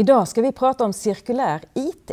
Idag 0.00 0.28
ska 0.28 0.42
vi 0.42 0.52
prata 0.52 0.84
om 0.84 0.92
cirkulär 0.92 1.60
IT. 1.74 2.10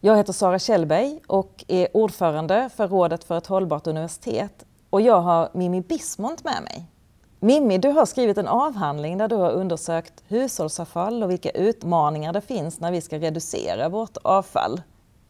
Jag 0.00 0.16
heter 0.16 0.32
Sara 0.32 0.58
Kjellberg 0.58 1.20
och 1.26 1.64
är 1.68 1.96
ordförande 1.96 2.70
för 2.76 2.88
Rådet 2.88 3.24
för 3.24 3.38
ett 3.38 3.46
hållbart 3.46 3.86
universitet 3.86 4.64
och 4.90 5.00
jag 5.00 5.20
har 5.20 5.50
Mimmi 5.54 5.80
Bismont 5.80 6.44
med 6.44 6.62
mig. 6.62 6.86
Mimmi, 7.40 7.78
du 7.78 7.88
har 7.88 8.06
skrivit 8.06 8.38
en 8.38 8.48
avhandling 8.48 9.18
där 9.18 9.28
du 9.28 9.34
har 9.34 9.50
undersökt 9.50 10.22
hushållsavfall 10.28 11.22
och 11.22 11.30
vilka 11.30 11.50
utmaningar 11.50 12.32
det 12.32 12.40
finns 12.40 12.80
när 12.80 12.92
vi 12.92 13.00
ska 13.00 13.18
reducera 13.18 13.88
vårt 13.88 14.16
avfall. 14.16 14.82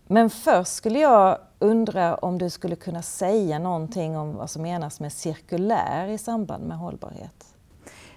Men 0.07 0.30
först 0.30 0.72
skulle 0.72 0.98
jag 0.98 1.38
undra 1.59 2.14
om 2.14 2.38
du 2.38 2.50
skulle 2.50 2.77
kunna 2.77 3.02
säga 3.02 3.59
någonting 3.59 4.16
om 4.16 4.36
vad 4.36 4.50
som 4.50 4.62
menas 4.62 5.00
med 5.00 5.12
cirkulär 5.12 6.09
i 6.09 6.18
samband 6.18 6.64
med 6.64 6.79
hållbarhet? 6.79 7.45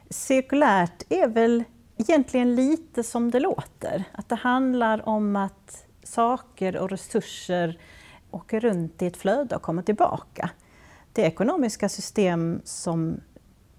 Cirkulärt 0.09 1.03
är 1.09 1.27
väl 1.27 1.63
egentligen 2.09 2.55
lite 2.55 3.03
som 3.03 3.31
det 3.31 3.39
låter. 3.39 4.03
Att 4.11 4.29
det 4.29 4.35
handlar 4.35 5.09
om 5.09 5.35
att 5.35 5.85
saker 6.03 6.77
och 6.77 6.89
resurser 6.89 7.79
åker 8.31 8.59
runt 8.59 9.01
i 9.01 9.07
ett 9.07 9.17
flöde 9.17 9.55
och 9.55 9.61
kommer 9.61 9.81
tillbaka. 9.81 10.49
Det 11.13 11.21
ekonomiska 11.21 11.89
system 11.89 12.61
som 12.63 13.21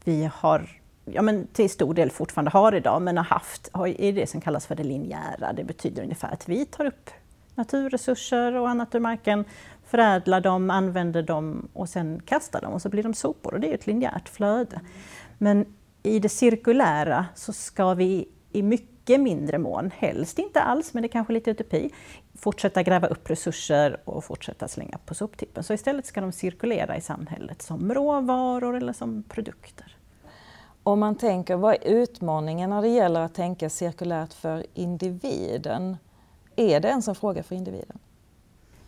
vi 0.04 0.30
har 0.34 0.80
ja, 1.04 1.22
men 1.22 1.46
till 1.46 1.70
stor 1.70 1.94
del 1.94 2.10
fortfarande 2.10 2.50
har 2.50 2.74
idag, 2.74 3.02
men 3.02 3.16
har 3.16 3.24
haft, 3.24 3.70
är 3.98 4.12
det 4.12 4.26
som 4.26 4.40
kallas 4.40 4.66
för 4.66 4.74
det 4.74 4.84
linjära. 4.84 5.52
Det 5.52 5.64
betyder 5.64 6.02
ungefär 6.02 6.32
att 6.32 6.48
vi 6.48 6.66
tar 6.66 6.84
upp 6.84 7.10
naturresurser 7.54 8.54
och 8.54 8.68
annat 8.68 8.94
ur 8.94 9.00
marken, 9.00 9.44
förädlar 9.84 10.40
dem, 10.40 10.70
använder 10.70 11.22
dem 11.22 11.68
och 11.72 11.88
sen 11.88 12.22
kastar 12.26 12.60
dem 12.60 12.72
och 12.72 12.82
så 12.82 12.88
blir 12.88 13.02
de 13.02 13.14
sopor 13.14 13.54
och 13.54 13.60
det 13.60 13.70
är 13.70 13.74
ett 13.74 13.86
linjärt 13.86 14.28
flöde. 14.28 14.80
Men 15.38 15.66
i 16.06 16.18
det 16.18 16.28
cirkulära 16.28 17.26
så 17.34 17.52
ska 17.52 17.94
vi 17.94 18.28
i 18.52 18.62
mycket 18.62 19.20
mindre 19.20 19.58
mån, 19.58 19.90
helst 19.96 20.38
inte 20.38 20.60
alls, 20.60 20.94
men 20.94 21.02
det 21.02 21.06
är 21.06 21.10
kanske 21.10 21.32
lite 21.32 21.50
utopi, 21.50 21.90
fortsätta 22.34 22.82
gräva 22.82 23.06
upp 23.06 23.30
resurser 23.30 24.00
och 24.04 24.24
fortsätta 24.24 24.68
slänga 24.68 24.98
på 25.06 25.14
soptippen. 25.14 25.64
Så 25.64 25.74
istället 25.74 26.06
ska 26.06 26.20
de 26.20 26.32
cirkulera 26.32 26.96
i 26.96 27.00
samhället 27.00 27.62
som 27.62 27.94
råvaror 27.94 28.76
eller 28.76 28.92
som 28.92 29.22
produkter. 29.22 29.96
Om 30.82 31.00
man 31.00 31.14
tänker, 31.14 31.56
vad 31.56 31.74
är 31.74 31.84
utmaningen 31.84 32.70
när 32.70 32.82
det 32.82 32.88
gäller 32.88 33.20
att 33.20 33.34
tänka 33.34 33.70
cirkulärt 33.70 34.32
för 34.32 34.66
individen? 34.74 35.96
Är 36.56 36.80
det 36.80 36.88
ens 36.88 37.08
en 37.08 37.14
fråga 37.14 37.42
för 37.42 37.54
individen? 37.54 37.98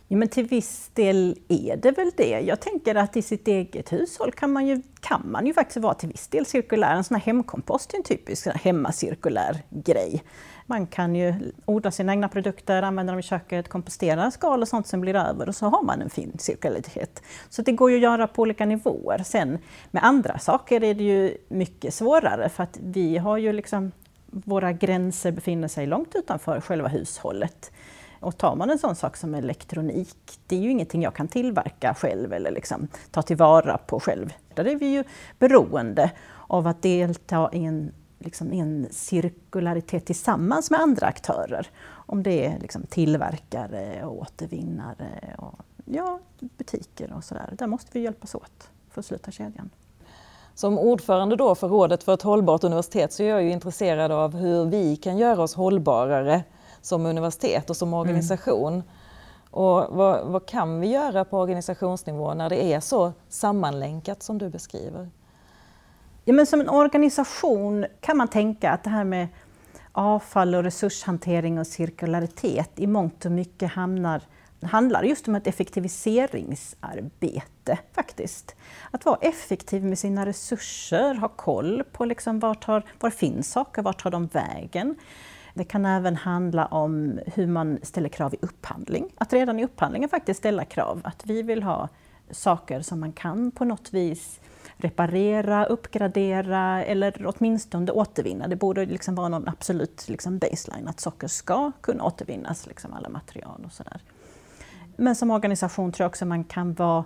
Ja, 0.09 0.17
men 0.17 0.27
till 0.27 0.45
viss 0.45 0.89
del 0.93 1.39
är 1.47 1.77
det 1.77 1.91
väl 1.91 2.11
det. 2.17 2.39
Jag 2.39 2.59
tänker 2.59 2.95
att 2.95 3.17
i 3.17 3.21
sitt 3.21 3.47
eget 3.47 3.93
hushåll 3.93 4.31
kan 4.31 4.51
man 4.51 4.67
ju, 4.67 4.81
kan 4.99 5.31
man 5.31 5.45
ju 5.45 5.53
faktiskt 5.53 5.77
vara 5.77 5.93
till 5.93 6.09
viss 6.09 6.27
del 6.27 6.45
cirkulär. 6.45 6.95
En 6.95 7.03
sån 7.03 7.15
här 7.15 7.21
hemkompost 7.21 7.93
är 7.93 7.97
en 7.97 8.03
typisk 8.03 8.47
hemmacirkulär 8.47 9.63
grej. 9.69 10.23
Man 10.65 10.87
kan 10.87 11.15
ju 11.15 11.33
odla 11.65 11.91
sina 11.91 12.11
egna 12.11 12.29
produkter, 12.29 12.83
använda 12.83 13.13
dem 13.13 13.19
i 13.19 13.23
köket, 13.23 13.69
kompostera 13.69 14.31
skal 14.31 14.61
och 14.61 14.67
sånt 14.67 14.87
som 14.87 15.01
blir 15.01 15.15
över 15.15 15.49
och 15.49 15.55
så 15.55 15.65
har 15.65 15.83
man 15.83 16.01
en 16.01 16.09
fin 16.09 16.35
cirkularitet. 16.39 17.23
Så 17.49 17.61
det 17.61 17.71
går 17.71 17.91
ju 17.91 17.95
att 17.97 18.03
göra 18.03 18.27
på 18.27 18.41
olika 18.41 18.65
nivåer. 18.65 19.23
Sen 19.25 19.57
med 19.91 20.03
andra 20.03 20.39
saker 20.39 20.83
är 20.83 20.93
det 20.93 21.03
ju 21.03 21.37
mycket 21.47 21.93
svårare 21.93 22.49
för 22.49 22.63
att 22.63 22.79
vi 22.81 23.17
har 23.17 23.37
ju 23.37 23.53
liksom 23.53 23.91
våra 24.25 24.71
gränser 24.71 25.31
befinner 25.31 25.67
sig 25.67 25.87
långt 25.87 26.15
utanför 26.15 26.61
själva 26.61 26.87
hushållet. 26.87 27.71
Och 28.19 28.37
tar 28.37 28.55
man 28.55 28.69
en 28.69 28.79
sån 28.79 28.95
sak 28.95 29.17
som 29.17 29.35
elektronik, 29.35 30.39
det 30.47 30.55
är 30.55 30.59
ju 30.59 30.71
ingenting 30.71 31.01
jag 31.01 31.13
kan 31.13 31.27
tillverka 31.27 31.93
själv 31.93 32.33
eller 32.33 32.51
liksom 32.51 32.87
ta 33.11 33.21
tillvara 33.21 33.77
på 33.77 33.99
själv. 33.99 34.33
Där 34.53 34.67
är 34.67 34.75
vi 34.75 34.85
ju 34.85 35.03
beroende 35.39 36.11
av 36.47 36.67
att 36.67 36.81
delta 36.81 37.49
i 37.53 37.65
en, 37.65 37.91
liksom, 38.19 38.53
en 38.53 38.87
cirkularitet 38.91 40.05
tillsammans 40.05 40.71
med 40.71 40.79
andra 40.79 41.07
aktörer. 41.07 41.67
Om 41.89 42.23
det 42.23 42.45
är 42.45 42.59
liksom, 42.59 42.83
tillverkare 42.83 44.05
och 44.05 44.21
återvinnare 44.21 45.35
och 45.37 45.59
ja, 45.85 46.19
butiker 46.39 47.13
och 47.13 47.23
sådär. 47.23 47.49
Där 47.51 47.67
måste 47.67 47.89
vi 47.93 47.99
hjälpas 47.99 48.35
åt 48.35 48.69
för 48.89 48.99
att 48.99 49.05
sluta 49.05 49.31
kedjan. 49.31 49.69
Som 50.53 50.79
ordförande 50.79 51.35
då 51.35 51.55
för 51.55 51.67
Rådet 51.67 52.03
för 52.03 52.13
ett 52.13 52.21
hållbart 52.21 52.63
universitet 52.63 53.13
så 53.13 53.23
är 53.23 53.27
jag 53.27 53.43
ju 53.43 53.51
intresserad 53.51 54.11
av 54.11 54.35
hur 54.35 54.65
vi 54.65 54.95
kan 54.95 55.17
göra 55.17 55.41
oss 55.41 55.55
hållbarare 55.55 56.43
som 56.81 57.05
universitet 57.05 57.69
och 57.69 57.77
som 57.77 57.89
mm. 57.89 57.99
organisation. 57.99 58.73
Mm. 58.73 58.85
Och 59.51 59.85
vad, 59.89 60.27
vad, 60.27 60.45
kan 60.45 60.79
vi 60.79 60.87
göra 60.87 61.25
på 61.25 61.39
organisationsnivå 61.39 62.33
när 62.33 62.49
det 62.49 62.63
är 62.63 62.79
så 62.79 63.13
sammanlänkat 63.29 64.23
som 64.23 64.37
du 64.37 64.49
beskriver? 64.49 65.09
Ja, 66.25 66.33
men 66.33 66.45
som 66.45 66.61
en 66.61 66.69
organisation 66.69 67.85
kan 68.01 68.17
man 68.17 68.27
tänka 68.27 68.71
att 68.71 68.83
det 68.83 68.89
här 68.89 69.03
med 69.03 69.27
avfall 69.91 70.55
och 70.55 70.63
resurshantering 70.63 71.59
och 71.59 71.67
cirkularitet 71.67 72.71
i 72.75 72.87
mångt 72.87 73.25
och 73.25 73.31
mycket 73.31 73.71
hamnar 73.71 74.21
handlar 74.61 75.03
just 75.03 75.27
om 75.27 75.35
ett 75.35 75.47
effektiviseringsarbete 75.47 77.77
faktiskt. 77.93 78.55
Att 78.91 79.05
vara 79.05 79.17
effektiv 79.21 79.83
med 79.83 79.99
sina 79.99 80.25
resurser, 80.25 81.15
ha 81.15 81.27
koll 81.27 81.83
på 81.91 82.05
liksom 82.05 82.39
vart 82.39 82.63
har, 82.63 82.83
var 82.99 83.09
finns 83.09 83.51
saker, 83.51 83.81
vart 83.81 84.03
tar 84.03 84.11
de 84.11 84.27
vägen? 84.27 84.95
Det 85.57 85.63
kan 85.63 85.85
även 85.85 86.15
handla 86.15 86.65
om 86.65 87.19
hur 87.25 87.47
man 87.47 87.79
ställer 87.83 88.09
krav 88.09 88.33
i 88.33 88.37
upphandling. 88.41 89.09
Att 89.17 89.33
redan 89.33 89.59
i 89.59 89.63
upphandlingen 89.63 90.09
faktiskt 90.09 90.37
ställa 90.37 90.65
krav. 90.65 91.01
Att 91.03 91.25
vi 91.25 91.41
vill 91.41 91.63
ha 91.63 91.89
saker 92.31 92.81
som 92.81 92.99
man 92.99 93.11
kan 93.11 93.51
på 93.51 93.65
något 93.65 93.93
vis 93.93 94.39
reparera, 94.77 95.65
uppgradera 95.65 96.85
eller 96.85 97.33
åtminstone 97.35 97.91
återvinna. 97.91 98.47
Det 98.47 98.55
borde 98.55 98.85
liksom 98.85 99.15
vara 99.15 99.29
någon 99.29 99.47
absolut 99.47 100.09
liksom 100.09 100.37
baseline 100.37 100.87
att 100.87 100.99
saker 100.99 101.27
ska 101.27 101.71
kunna 101.81 102.03
återvinnas, 102.03 102.67
liksom 102.67 102.93
alla 102.93 103.09
material 103.09 103.63
och 103.65 103.71
sådär. 103.71 104.01
Men 104.95 105.15
som 105.15 105.31
organisation 105.31 105.91
tror 105.91 106.03
jag 106.03 106.09
också 106.09 106.25
man 106.25 106.43
kan 106.43 106.73
vara, 106.73 107.05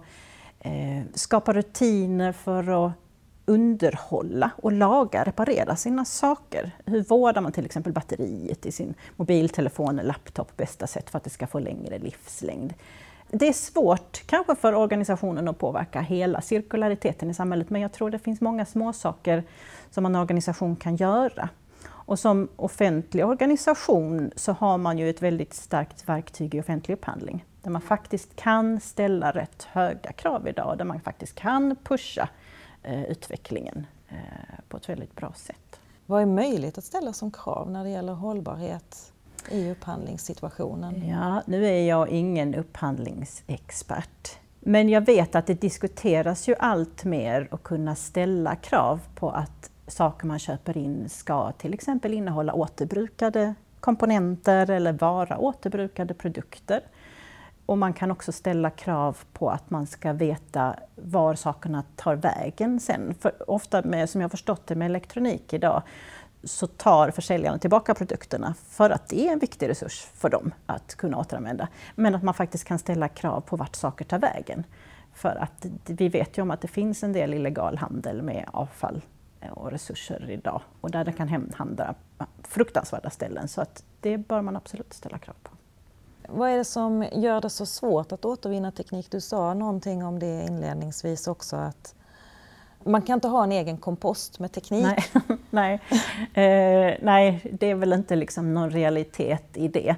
eh, 0.59 1.03
skapa 1.13 1.53
rutiner 1.53 2.31
för 2.31 2.85
att 2.85 2.93
underhålla 3.45 4.51
och 4.55 4.71
laga, 4.71 5.23
reparera 5.23 5.75
sina 5.75 6.05
saker. 6.05 6.71
Hur 6.85 7.03
vårdar 7.03 7.41
man 7.41 7.51
till 7.51 7.65
exempel 7.65 7.93
batteriet 7.93 8.65
i 8.65 8.71
sin 8.71 8.93
mobiltelefon 9.15 9.99
eller 9.99 10.07
laptop 10.07 10.47
på 10.47 10.53
bästa 10.57 10.87
sätt 10.87 11.09
för 11.09 11.17
att 11.17 11.23
det 11.23 11.29
ska 11.29 11.47
få 11.47 11.59
längre 11.59 11.99
livslängd? 11.99 12.73
Det 13.29 13.47
är 13.47 13.53
svårt 13.53 14.23
kanske 14.25 14.55
för 14.55 14.73
organisationen 14.73 15.47
att 15.47 15.57
påverka 15.57 16.01
hela 16.01 16.41
cirkulariteten 16.41 17.29
i 17.29 17.33
samhället 17.33 17.69
men 17.69 17.81
jag 17.81 17.91
tror 17.91 18.09
det 18.09 18.19
finns 18.19 18.41
många 18.41 18.65
små 18.65 18.93
saker 18.93 19.43
som 19.91 20.05
en 20.05 20.15
organisation 20.15 20.75
kan 20.75 20.95
göra. 20.95 21.49
Och 21.87 22.19
som 22.19 22.47
offentlig 22.55 23.25
organisation 23.25 24.31
så 24.35 24.51
har 24.51 24.77
man 24.77 24.97
ju 24.97 25.09
ett 25.09 25.21
väldigt 25.21 25.53
starkt 25.53 26.09
verktyg 26.09 26.55
i 26.55 26.59
offentlig 26.59 26.93
upphandling 26.93 27.45
där 27.61 27.71
man 27.71 27.81
faktiskt 27.81 28.35
kan 28.35 28.79
ställa 28.79 29.31
rätt 29.31 29.63
höga 29.63 30.11
krav 30.11 30.47
idag, 30.47 30.77
där 30.77 30.85
man 30.85 31.01
faktiskt 31.01 31.35
kan 31.35 31.75
pusha 31.83 32.29
utvecklingen 32.83 33.87
eh, 34.09 34.15
på 34.67 34.77
ett 34.77 34.89
väldigt 34.89 35.15
bra 35.15 35.33
sätt. 35.35 35.79
Vad 36.05 36.21
är 36.21 36.25
möjligt 36.25 36.77
att 36.77 36.83
ställa 36.83 37.13
som 37.13 37.31
krav 37.31 37.71
när 37.71 37.83
det 37.83 37.89
gäller 37.89 38.13
hållbarhet 38.13 39.13
i 39.49 39.71
upphandlingssituationen? 39.71 41.07
Ja, 41.07 41.41
nu 41.45 41.65
är 41.65 41.87
jag 41.87 42.09
ingen 42.09 42.55
upphandlingsexpert. 42.55 44.37
Men 44.59 44.89
jag 44.89 45.05
vet 45.05 45.35
att 45.35 45.47
det 45.47 45.61
diskuteras 45.61 46.47
ju 46.47 46.55
allt 46.59 47.03
mer 47.03 47.47
att 47.51 47.63
kunna 47.63 47.95
ställa 47.95 48.55
krav 48.55 48.99
på 49.15 49.29
att 49.29 49.71
saker 49.87 50.27
man 50.27 50.39
köper 50.39 50.77
in 50.77 51.09
ska 51.09 51.51
till 51.51 51.73
exempel 51.73 52.13
innehålla 52.13 52.53
återbrukade 52.53 53.55
komponenter 53.79 54.69
eller 54.69 54.93
vara 54.93 55.37
återbrukade 55.37 56.13
produkter. 56.13 56.81
Och 57.65 57.77
man 57.77 57.93
kan 57.93 58.11
också 58.11 58.31
ställa 58.31 58.69
krav 58.69 59.17
på 59.33 59.49
att 59.49 59.69
man 59.69 59.87
ska 59.87 60.13
veta 60.13 60.75
var 60.95 61.35
sakerna 61.35 61.83
tar 61.95 62.15
vägen 62.15 62.79
sen. 62.79 63.15
För 63.19 63.51
ofta, 63.51 63.81
med, 63.81 64.09
som 64.09 64.21
jag 64.21 64.31
förstått 64.31 64.67
det 64.67 64.75
med 64.75 64.85
elektronik 64.85 65.53
idag, 65.53 65.83
så 66.43 66.67
tar 66.67 67.11
försäljarna 67.11 67.57
tillbaka 67.57 67.93
produkterna 67.93 68.53
för 68.69 68.89
att 68.89 69.07
det 69.07 69.27
är 69.27 69.33
en 69.33 69.39
viktig 69.39 69.69
resurs 69.69 70.07
för 70.13 70.29
dem 70.29 70.51
att 70.65 70.95
kunna 70.95 71.17
återanvända. 71.17 71.67
Men 71.95 72.15
att 72.15 72.23
man 72.23 72.33
faktiskt 72.33 72.63
kan 72.63 72.79
ställa 72.79 73.07
krav 73.07 73.41
på 73.41 73.55
vart 73.55 73.75
saker 73.75 74.05
tar 74.05 74.19
vägen. 74.19 74.63
För 75.13 75.35
att 75.35 75.65
vi 75.85 76.09
vet 76.09 76.37
ju 76.37 76.41
om 76.41 76.51
att 76.51 76.61
det 76.61 76.67
finns 76.67 77.03
en 77.03 77.13
del 77.13 77.33
illegal 77.33 77.77
handel 77.77 78.21
med 78.21 78.49
avfall 78.53 79.01
eh, 79.41 79.51
och 79.51 79.71
resurser 79.71 80.29
idag 80.29 80.61
och 80.81 80.91
där 80.91 81.05
det 81.05 81.13
kan 81.13 81.53
hamna 81.55 81.95
fruktansvärda 82.43 83.09
ställen. 83.09 83.47
Så 83.47 83.61
att 83.61 83.83
det 83.99 84.17
bör 84.17 84.41
man 84.41 84.55
absolut 84.55 84.93
ställa 84.93 85.17
krav 85.17 85.35
på. 85.43 85.51
Vad 86.33 86.49
är 86.49 86.57
det 86.57 86.65
som 86.65 87.05
gör 87.11 87.41
det 87.41 87.49
så 87.49 87.65
svårt 87.65 88.11
att 88.11 88.25
återvinna 88.25 88.71
teknik? 88.71 89.07
Du 89.11 89.21
sa 89.21 89.53
någonting 89.53 90.05
om 90.05 90.19
det 90.19 90.45
inledningsvis 90.45 91.27
också 91.27 91.55
att 91.55 91.95
man 92.83 93.01
kan 93.01 93.13
inte 93.13 93.27
ha 93.27 93.43
en 93.43 93.51
egen 93.51 93.77
kompost 93.77 94.39
med 94.39 94.51
teknik. 94.51 94.83
Nej, 94.83 95.03
nej. 95.49 95.73
Eh, 96.33 96.97
nej 97.01 97.51
det 97.59 97.67
är 97.67 97.75
väl 97.75 97.93
inte 97.93 98.15
liksom 98.15 98.53
någon 98.53 98.69
realitet 98.69 99.57
i 99.57 99.67
det. 99.67 99.95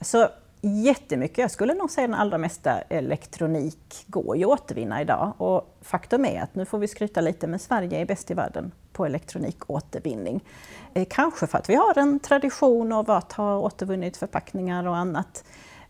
Så 0.00 0.28
Jättemycket. 0.60 1.38
Jag 1.38 1.50
skulle 1.50 1.74
nog 1.74 1.90
säga 1.90 2.06
den 2.06 2.16
allra 2.16 2.38
mesta 2.38 2.80
elektronik 2.80 4.04
går 4.06 4.36
ju 4.36 4.44
att 4.44 4.50
återvinna 4.50 5.00
idag. 5.00 5.32
Och 5.38 5.76
faktum 5.82 6.24
är 6.24 6.42
att, 6.42 6.54
nu 6.54 6.64
får 6.64 6.78
vi 6.78 6.88
skryta 6.88 7.20
lite, 7.20 7.46
men 7.46 7.58
Sverige 7.58 8.00
är 8.00 8.06
bäst 8.06 8.30
i 8.30 8.34
världen 8.34 8.72
på 8.92 9.06
elektronikåtervinning. 9.06 10.44
Eh, 10.94 11.06
kanske 11.10 11.46
för 11.46 11.58
att 11.58 11.70
vi 11.70 11.74
har 11.74 11.98
en 11.98 12.20
tradition 12.20 12.92
av 12.92 13.10
att 13.10 13.32
ha 13.32 13.58
återvunnit 13.58 14.16
förpackningar 14.16 14.86
och 14.86 14.96
annat. 14.96 15.44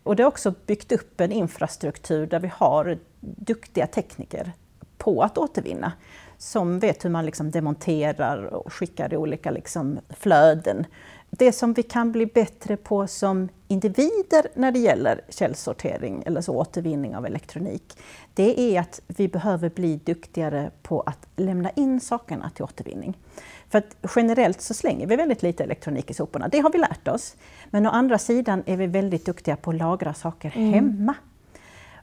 Och 0.07 0.15
det 0.15 0.23
har 0.23 0.27
också 0.27 0.53
byggt 0.65 0.91
upp 0.91 1.21
en 1.21 1.31
infrastruktur 1.31 2.27
där 2.27 2.39
vi 2.39 2.51
har 2.53 2.97
duktiga 3.19 3.87
tekniker 3.87 4.51
på 4.97 5.23
att 5.23 5.37
återvinna 5.37 5.91
som 6.37 6.79
vet 6.79 7.05
hur 7.05 7.09
man 7.09 7.25
liksom 7.25 7.51
demonterar 7.51 8.43
och 8.43 8.73
skickar 8.73 9.13
i 9.13 9.17
olika 9.17 9.51
liksom 9.51 9.99
flöden. 10.09 10.85
Det 11.29 11.51
som 11.51 11.73
vi 11.73 11.83
kan 11.83 12.11
bli 12.11 12.25
bättre 12.25 12.77
på 12.77 13.07
som 13.07 13.49
individer 13.67 14.47
när 14.53 14.71
det 14.71 14.79
gäller 14.79 15.21
källsortering 15.29 16.23
eller 16.25 16.41
så 16.41 16.55
återvinning 16.55 17.15
av 17.15 17.25
elektronik, 17.25 17.97
det 18.33 18.59
är 18.59 18.79
att 18.79 19.01
vi 19.07 19.27
behöver 19.27 19.69
bli 19.69 19.95
duktigare 19.95 20.71
på 20.81 21.01
att 21.01 21.27
lämna 21.35 21.69
in 21.69 21.99
sakerna 21.99 22.49
till 22.49 22.63
återvinning. 22.63 23.17
För 23.69 23.77
att 23.77 23.95
generellt 24.15 24.61
så 24.61 24.73
slänger 24.73 25.07
vi 25.07 25.15
väldigt 25.15 25.43
lite 25.43 25.63
elektronik 25.63 26.11
i 26.11 26.13
soporna, 26.13 26.47
det 26.47 26.59
har 26.59 26.71
vi 26.71 26.77
lärt 26.77 27.07
oss. 27.07 27.35
Men 27.69 27.85
å 27.85 27.89
andra 27.89 28.17
sidan 28.17 28.63
är 28.65 28.77
vi 28.77 28.87
väldigt 28.87 29.25
duktiga 29.25 29.55
på 29.55 29.69
att 29.69 29.77
lagra 29.77 30.13
saker 30.13 30.53
mm. 30.55 30.73
hemma. 30.73 31.15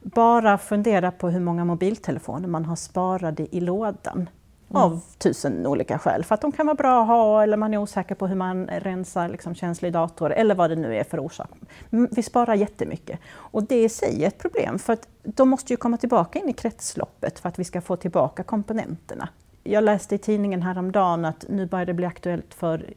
Bara 0.03 0.59
fundera 0.59 1.11
på 1.11 1.29
hur 1.29 1.41
många 1.41 1.65
mobiltelefoner 1.65 2.49
man 2.49 2.65
har 2.65 2.77
sparade 2.77 3.57
i 3.57 3.61
lådan. 3.61 4.29
Mm. 4.75 4.83
Av 4.83 5.03
tusen 5.19 5.67
olika 5.67 5.99
skäl. 5.99 6.25
För 6.25 6.35
att 6.35 6.41
de 6.41 6.53
kan 6.53 6.67
vara 6.67 6.75
bra 6.75 7.03
att 7.03 7.07
ha 7.07 7.43
eller 7.43 7.57
man 7.57 7.75
är 7.75 7.79
osäker 7.79 8.15
på 8.15 8.27
hur 8.27 8.37
man 8.37 8.67
rensar 8.67 9.29
liksom, 9.29 9.55
känslig 9.55 9.93
dator 9.93 10.33
eller 10.33 10.55
vad 10.55 10.71
det 10.71 10.77
nu 10.77 10.97
är 10.97 11.05
för 11.05 11.19
orsak. 11.19 11.51
Mm, 11.93 12.09
vi 12.13 12.23
sparar 12.23 12.55
jättemycket. 12.55 13.21
Och 13.35 13.63
det 13.63 13.83
i 13.83 13.89
sig 13.89 14.25
är 14.25 14.29
ett 14.29 14.39
problem 14.39 14.79
för 14.79 14.93
att 14.93 15.09
de 15.23 15.49
måste 15.49 15.73
ju 15.73 15.77
komma 15.77 15.97
tillbaka 15.97 16.39
in 16.39 16.49
i 16.49 16.53
kretsloppet 16.53 17.39
för 17.39 17.49
att 17.49 17.59
vi 17.59 17.65
ska 17.65 17.81
få 17.81 17.97
tillbaka 17.97 18.43
komponenterna. 18.43 19.29
Jag 19.63 19.85
läste 19.85 20.15
i 20.15 20.19
tidningen 20.19 20.63
häromdagen 20.63 21.25
att 21.25 21.45
nu 21.49 21.67
börjar 21.67 21.87
det 21.87 21.95
bli 21.95 22.07
aktuellt 22.07 22.55
för 22.55 22.95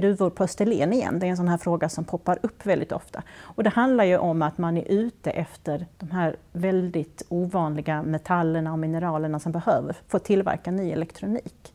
gruvor 0.00 0.30
på 0.30 0.44
Österlen 0.44 0.92
igen. 0.92 1.18
Det 1.18 1.26
är 1.26 1.30
en 1.30 1.36
sån 1.36 1.48
här 1.48 1.58
fråga 1.58 1.88
som 1.88 2.04
poppar 2.04 2.38
upp 2.42 2.66
väldigt 2.66 2.92
ofta. 2.92 3.22
Och 3.40 3.62
det 3.64 3.70
handlar 3.70 4.04
ju 4.04 4.18
om 4.18 4.42
att 4.42 4.58
man 4.58 4.76
är 4.76 4.84
ute 4.88 5.30
efter 5.30 5.86
de 5.98 6.10
här 6.10 6.36
väldigt 6.52 7.22
ovanliga 7.28 8.02
metallerna 8.02 8.72
och 8.72 8.78
mineralerna 8.78 9.40
som 9.40 9.52
behöver 9.52 9.96
för 10.08 10.16
att 10.16 10.24
tillverka 10.24 10.70
ny 10.70 10.90
elektronik. 10.90 11.74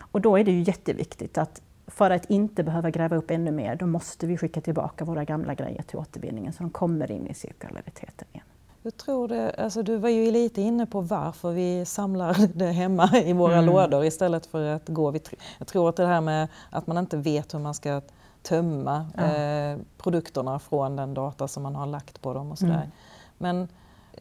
Och 0.00 0.20
då 0.20 0.38
är 0.38 0.44
det 0.44 0.52
ju 0.52 0.62
jätteviktigt 0.62 1.38
att 1.38 1.62
för 1.86 2.10
att 2.10 2.30
inte 2.30 2.62
behöva 2.62 2.90
gräva 2.90 3.16
upp 3.16 3.30
ännu 3.30 3.50
mer, 3.50 3.74
då 3.74 3.86
måste 3.86 4.26
vi 4.26 4.36
skicka 4.36 4.60
tillbaka 4.60 5.04
våra 5.04 5.24
gamla 5.24 5.54
grejer 5.54 5.82
till 5.82 5.98
återvinningen 5.98 6.52
så 6.52 6.62
de 6.62 6.70
kommer 6.70 7.10
in 7.10 7.26
i 7.26 7.34
cirkulariteten 7.34 8.28
igen. 8.32 8.44
Jag 8.82 8.96
tror 8.96 9.28
det, 9.28 9.54
alltså 9.58 9.82
du 9.82 9.96
var 9.96 10.08
ju 10.08 10.30
lite 10.30 10.62
inne 10.62 10.86
på 10.86 11.00
varför 11.00 11.52
vi 11.52 11.84
samlar 11.84 12.36
det 12.54 12.72
hemma 12.72 13.10
i 13.24 13.32
våra 13.32 13.54
mm. 13.56 13.66
lådor 13.66 14.04
istället 14.04 14.46
för 14.46 14.64
att 14.64 14.88
gå 14.88 15.10
vid... 15.10 15.28
Jag 15.58 15.66
tror 15.66 15.88
att 15.88 15.96
det 15.96 16.06
här 16.06 16.20
med 16.20 16.48
att 16.70 16.86
man 16.86 16.98
inte 16.98 17.16
vet 17.16 17.54
hur 17.54 17.58
man 17.58 17.74
ska 17.74 18.00
tömma 18.42 19.06
ja. 19.16 19.22
eh, 19.22 19.78
produkterna 19.98 20.58
från 20.58 20.96
den 20.96 21.14
data 21.14 21.48
som 21.48 21.62
man 21.62 21.74
har 21.74 21.86
lagt 21.86 22.22
på 22.22 22.34
dem 22.34 22.52
och 22.52 22.58
sådär. 22.58 22.72
Mm. 22.72 22.90
Men 23.38 23.68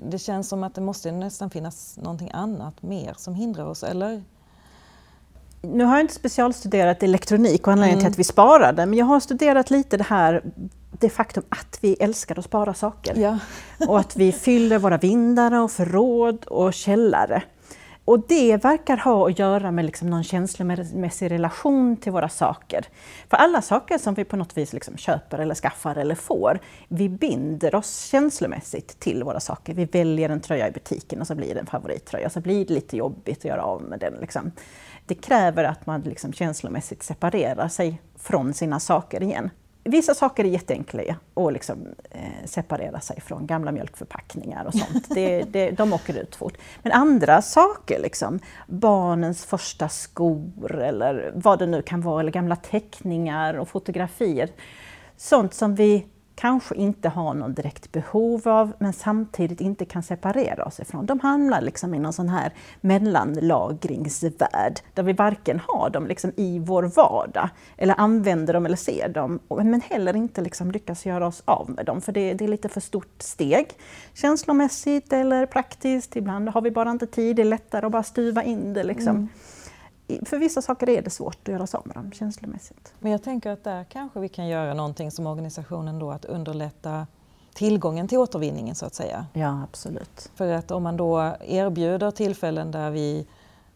det 0.09 0.19
känns 0.19 0.49
som 0.49 0.63
att 0.63 0.75
det 0.75 0.81
måste 0.81 1.11
nästan 1.11 1.49
finnas 1.49 1.97
någonting 1.97 2.31
annat 2.33 2.81
mer 2.81 3.13
som 3.17 3.35
hindrar 3.35 3.65
oss, 3.65 3.83
eller? 3.83 4.23
Nu 5.61 5.83
har 5.83 5.93
jag 5.93 6.01
inte 6.01 6.13
specialstuderat 6.13 7.03
elektronik 7.03 7.67
och 7.67 7.73
anledningen 7.73 7.99
mm. 7.99 8.11
till 8.11 8.13
att 8.13 8.19
vi 8.19 8.23
sparar 8.23 8.73
det, 8.73 8.85
men 8.85 8.99
jag 8.99 9.05
har 9.05 9.19
studerat 9.19 9.69
lite 9.69 9.97
det 9.97 10.03
här 10.03 10.41
det 10.99 11.09
faktum 11.09 11.43
att 11.49 11.79
vi 11.81 11.93
älskar 11.93 12.39
att 12.39 12.45
spara 12.45 12.73
saker. 12.73 13.15
Ja. 13.17 13.39
och 13.87 13.99
att 13.99 14.15
vi 14.15 14.31
fyller 14.31 14.77
våra 14.77 14.97
vindar 14.97 15.61
och 15.61 15.71
förråd 15.71 16.45
och 16.45 16.73
källare. 16.73 17.43
Och 18.09 18.27
det 18.27 18.63
verkar 18.63 18.97
ha 18.97 19.29
att 19.29 19.39
göra 19.39 19.71
med 19.71 19.85
liksom 19.85 20.09
någon 20.09 20.23
känslomässig 20.23 21.31
relation 21.31 21.97
till 21.97 22.11
våra 22.11 22.29
saker. 22.29 22.85
För 23.29 23.37
alla 23.37 23.61
saker 23.61 23.97
som 23.97 24.13
vi 24.13 24.25
på 24.25 24.35
något 24.35 24.57
vis 24.57 24.73
liksom 24.73 24.97
köper 24.97 25.39
eller 25.39 25.55
skaffar 25.55 25.95
eller 25.95 26.15
får, 26.15 26.59
vi 26.87 27.09
binder 27.09 27.75
oss 27.75 28.05
känslomässigt 28.05 28.99
till 28.99 29.23
våra 29.23 29.39
saker. 29.39 29.73
Vi 29.73 29.85
väljer 29.85 30.29
en 30.29 30.41
tröja 30.41 30.67
i 30.67 30.71
butiken 30.71 31.21
och 31.21 31.27
så 31.27 31.35
blir 31.35 31.53
det 31.53 31.59
en 31.59 31.65
favorittröja, 31.65 32.29
så 32.29 32.41
blir 32.41 32.65
det 32.65 32.73
lite 32.73 32.97
jobbigt 32.97 33.37
att 33.37 33.45
göra 33.45 33.63
av 33.63 33.81
med 33.81 33.99
den. 33.99 34.13
Liksom. 34.21 34.51
Det 35.09 35.15
kräver 35.15 35.63
att 35.63 35.85
man 35.85 36.01
liksom 36.01 36.33
känslomässigt 36.33 37.03
separerar 37.03 37.67
sig 37.67 38.01
från 38.15 38.53
sina 38.53 38.79
saker 38.79 39.23
igen. 39.23 39.49
Vissa 39.83 40.13
saker 40.13 40.43
är 40.43 40.49
jätteenkla 40.49 41.03
att 41.33 41.53
liksom, 41.53 41.87
eh, 42.11 42.45
separera 42.45 42.99
sig 42.99 43.21
från, 43.21 43.47
gamla 43.47 43.71
mjölkförpackningar 43.71 44.65
och 44.65 44.73
sånt. 44.73 45.09
Det, 45.09 45.41
det, 45.41 45.71
de 45.71 45.93
åker 45.93 46.17
ut 46.17 46.35
fort. 46.35 46.57
Men 46.83 46.91
andra 46.91 47.41
saker, 47.41 47.99
liksom, 47.99 48.39
barnens 48.67 49.45
första 49.45 49.89
skor 49.89 50.81
eller 50.81 51.31
vad 51.35 51.59
det 51.59 51.65
nu 51.65 51.81
kan 51.81 52.01
vara, 52.01 52.19
eller 52.19 52.31
gamla 52.31 52.55
teckningar 52.55 53.53
och 53.53 53.69
fotografier. 53.69 54.49
Sånt 55.17 55.53
som 55.53 55.75
vi 55.75 56.05
kanske 56.39 56.75
inte 56.75 57.09
har 57.09 57.33
någon 57.33 57.53
direkt 57.53 57.91
behov 57.91 58.47
av 58.47 58.73
men 58.79 58.93
samtidigt 58.93 59.61
inte 59.61 59.85
kan 59.85 60.03
separera 60.03 60.65
oss 60.65 60.79
ifrån. 60.79 61.05
De 61.05 61.19
hamnar 61.19 61.61
liksom 61.61 61.93
i 61.93 61.99
någon 61.99 62.13
sån 62.13 62.29
här 62.29 62.53
mellanlagringsvärld 62.81 64.79
där 64.93 65.03
vi 65.03 65.13
varken 65.13 65.61
har 65.67 65.89
dem 65.89 66.07
liksom 66.07 66.31
i 66.35 66.59
vår 66.59 66.83
vardag 66.83 67.49
eller 67.77 67.95
använder 67.97 68.53
dem 68.53 68.65
eller 68.65 68.77
ser 68.77 69.09
dem 69.09 69.39
men 69.49 69.81
heller 69.81 70.15
inte 70.15 70.41
liksom 70.41 70.71
lyckas 70.71 71.05
göra 71.05 71.27
oss 71.27 71.43
av 71.45 71.69
med 71.69 71.85
dem 71.85 72.01
för 72.01 72.11
det, 72.11 72.33
det 72.33 72.43
är 72.43 72.49
lite 72.49 72.69
för 72.69 72.81
stort 72.81 73.15
steg 73.21 73.67
känslomässigt 74.13 75.13
eller 75.13 75.45
praktiskt. 75.45 76.15
Ibland 76.15 76.49
har 76.49 76.61
vi 76.61 76.71
bara 76.71 76.91
inte 76.91 77.07
tid, 77.07 77.35
det 77.35 77.41
är 77.41 77.45
lättare 77.45 77.85
att 77.85 77.91
bara 77.91 78.03
stuva 78.03 78.43
in 78.43 78.73
det. 78.73 78.83
Liksom. 78.83 79.15
Mm 79.15 79.29
för 80.25 80.37
vissa 80.37 80.61
saker 80.61 80.89
är 80.89 81.01
det 81.01 81.09
svårt 81.09 81.37
att 81.41 81.47
göra 81.47 81.67
sig 81.67 81.77
av 81.77 81.87
med 81.87 81.95
dem 81.95 82.11
känslomässigt. 82.11 82.93
Men 82.99 83.11
jag 83.11 83.23
tänker 83.23 83.51
att 83.51 83.63
där 83.63 83.83
kanske 83.83 84.19
vi 84.19 84.29
kan 84.29 84.47
göra 84.47 84.73
någonting 84.73 85.11
som 85.11 85.27
organisationen 85.27 85.99
då 85.99 86.11
att 86.11 86.25
underlätta 86.25 87.07
tillgången 87.53 88.07
till 88.07 88.17
återvinningen 88.17 88.75
så 88.75 88.85
att 88.85 88.93
säga. 88.93 89.25
Ja, 89.33 89.63
absolut. 89.63 90.31
För 90.35 90.53
att 90.53 90.71
om 90.71 90.83
man 90.83 90.97
då 90.97 91.35
erbjuder 91.41 92.11
tillfällen 92.11 92.71
där 92.71 92.91
vi 92.91 93.27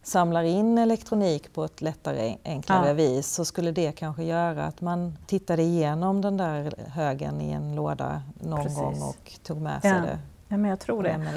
samlar 0.03 0.43
in 0.43 0.77
elektronik 0.77 1.53
på 1.53 1.63
ett 1.63 1.81
lättare, 1.81 2.37
enklare 2.43 2.87
ja. 2.87 2.93
vis 2.93 3.27
så 3.27 3.45
skulle 3.45 3.71
det 3.71 3.91
kanske 3.91 4.23
göra 4.23 4.65
att 4.65 4.81
man 4.81 5.17
tittade 5.27 5.61
igenom 5.61 6.21
den 6.21 6.37
där 6.37 6.73
högen 6.87 7.41
i 7.41 7.51
en 7.51 7.75
låda 7.75 8.21
någon 8.41 8.63
Precis. 8.63 8.79
gång 8.79 9.01
och 9.01 9.31
tog 9.43 9.61
med 9.61 9.81
sig 9.81 9.91
ja. 9.91 10.01
det. 10.01 10.19
Ja, 10.47 10.57
men 10.57 10.69
jag 10.69 10.79
tror 10.79 11.03
det. 11.03 11.31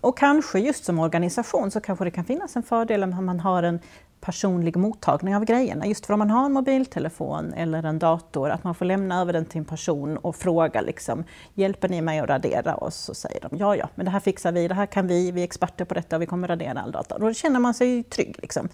Och 0.00 0.18
kanske 0.18 0.58
just 0.58 0.84
som 0.84 0.98
organisation 0.98 1.70
så 1.70 1.80
kanske 1.80 2.04
det 2.04 2.10
kan 2.10 2.24
finnas 2.24 2.56
en 2.56 2.62
fördel 2.62 3.02
om 3.02 3.26
man 3.26 3.40
har 3.40 3.62
en 3.62 3.80
personlig 4.22 4.76
mottagning 4.76 5.36
av 5.36 5.44
grejerna. 5.44 5.86
Just 5.86 6.06
för 6.06 6.12
om 6.14 6.18
man 6.18 6.30
har 6.30 6.46
en 6.46 6.52
mobiltelefon 6.52 7.54
eller 7.54 7.82
en 7.82 7.98
dator, 7.98 8.50
att 8.50 8.64
man 8.64 8.74
får 8.74 8.84
lämna 8.84 9.20
över 9.20 9.32
den 9.32 9.44
till 9.44 9.58
en 9.58 9.64
person 9.64 10.16
och 10.16 10.36
fråga 10.36 10.80
liksom, 10.80 11.24
hjälper 11.54 11.88
ni 11.88 12.00
mig 12.00 12.18
att 12.18 12.28
radera? 12.28 12.74
Och 12.74 12.92
så 12.92 13.14
säger 13.14 13.40
de, 13.40 13.56
ja 13.56 13.76
ja, 13.76 13.88
men 13.94 14.04
det 14.04 14.10
här 14.10 14.20
fixar 14.20 14.52
vi, 14.52 14.68
det 14.68 14.74
här 14.74 14.86
kan 14.86 15.06
vi, 15.06 15.30
vi 15.30 15.40
är 15.40 15.44
experter 15.44 15.84
på 15.84 15.94
detta 15.94 16.16
och 16.16 16.22
vi 16.22 16.26
kommer 16.26 16.48
radera 16.48 16.80
all 16.80 16.92
data. 16.92 17.18
Då 17.18 17.32
känner 17.32 17.60
man 17.60 17.74
sig 17.74 18.02
trygg. 18.02 18.36
Liksom. 18.42 18.68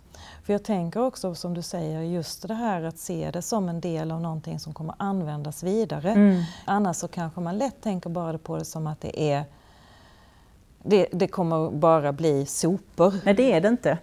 För 0.45 0.53
jag 0.53 0.65
tänker 0.65 1.01
också, 1.01 1.35
som 1.35 1.55
du 1.55 1.63
säger, 1.63 2.01
just 2.01 2.49
det 2.49 2.55
här 2.55 2.83
att 2.83 2.99
se 2.99 3.31
det 3.33 3.43
som 3.43 3.69
en 3.69 3.81
del 3.81 4.11
av 4.11 4.21
någonting 4.21 4.59
som 4.59 4.75
kommer 4.75 4.95
användas 4.99 5.63
vidare. 5.63 6.11
Mm. 6.11 6.43
Annars 6.65 6.97
så 6.97 7.09
kanske 7.09 7.41
man 7.41 7.59
lätt 7.59 7.83
tänker 7.83 8.11
bara 8.11 8.39
på 8.39 8.57
det 8.57 8.65
som 8.65 8.87
att 8.87 9.01
det 9.01 9.23
är 9.33 9.45
det, 10.83 11.07
det 11.13 11.29
kommer 11.29 11.71
bara 11.71 12.13
bli 12.13 12.47
sopor. 12.47 13.15
Nej, 13.25 13.35
det 13.35 13.53
är 13.53 13.61
det 13.61 13.69
inte. 13.69 13.99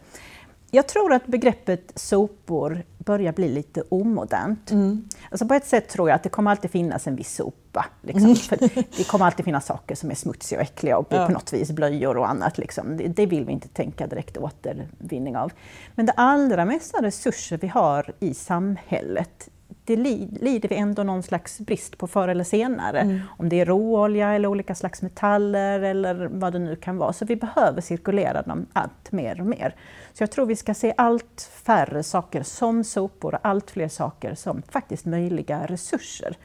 Jag 0.75 0.87
tror 0.87 1.13
att 1.13 1.27
begreppet 1.27 1.91
sopor 1.95 2.83
börjar 2.97 3.33
bli 3.33 3.49
lite 3.49 3.83
omodernt. 3.89 4.71
Mm. 4.71 5.09
Alltså 5.29 5.47
på 5.47 5.53
ett 5.53 5.65
sätt 5.65 5.89
tror 5.89 6.09
jag 6.09 6.15
att 6.15 6.23
det 6.23 6.29
kommer 6.29 6.51
alltid 6.51 6.71
finnas 6.71 7.07
en 7.07 7.15
viss 7.15 7.35
sopa. 7.35 7.85
Liksom. 8.01 8.25
Mm. 8.25 8.83
det 8.97 9.07
kommer 9.07 9.25
alltid 9.25 9.45
finnas 9.45 9.65
saker 9.65 9.95
som 9.95 10.11
är 10.11 10.15
smutsiga 10.15 10.59
och 10.59 10.63
äckliga 10.63 10.97
och 10.97 11.07
ja. 11.09 11.25
på 11.25 11.33
något 11.33 11.53
vis 11.53 11.71
blöjor 11.71 12.17
och 12.17 12.29
annat. 12.29 12.57
Liksom. 12.57 12.97
Det, 12.97 13.07
det, 13.07 13.25
vill 13.25 13.45
vi 13.45 13.51
inte 13.51 13.67
tänka 13.67 14.07
direkt 14.07 14.37
återvinning 14.37 15.37
av. 15.37 15.51
Men 15.95 16.05
det 16.05 16.13
allra 16.15 16.65
mesta 16.65 17.01
resurser 17.01 17.57
vi 17.57 17.67
har 17.67 18.13
i 18.19 18.33
samhället 18.33 19.49
det 19.85 19.95
lider 19.95 20.69
vi 20.69 20.75
ändå 20.75 21.03
någon 21.03 21.23
slags 21.23 21.59
brist 21.59 21.97
på 21.97 22.07
förr 22.07 22.27
eller 22.27 22.43
senare. 22.43 22.99
Mm. 22.99 23.19
Om 23.37 23.49
det 23.49 23.59
är 23.59 23.65
råolja 23.65 24.33
eller 24.33 24.47
olika 24.47 24.75
slags 24.75 25.01
metaller 25.01 25.79
eller 25.79 26.29
vad 26.31 26.53
det 26.53 26.59
nu 26.59 26.75
kan 26.75 26.97
vara. 26.97 27.13
Så 27.13 27.25
vi 27.25 27.35
behöver 27.35 27.81
cirkulera 27.81 28.41
dem 28.41 28.65
allt 28.73 29.11
mer 29.11 29.41
och 29.41 29.47
mer. 29.47 29.75
Så 30.13 30.23
jag 30.23 30.31
tror 30.31 30.45
vi 30.45 30.55
ska 30.55 30.73
se 30.73 30.93
allt 30.97 31.51
färre 31.65 32.03
saker 32.03 32.43
som 32.43 32.83
sopor 32.83 33.35
och 33.35 33.39
allt 33.43 33.71
fler 33.71 33.87
saker 33.87 34.35
som 34.35 34.61
faktiskt 34.61 35.05
möjliga 35.05 35.65
resurser. 35.65 36.37